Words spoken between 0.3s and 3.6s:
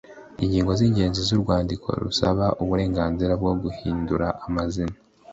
Ingingo z ingenzi z urwandiko rusaba uburenganzira bwo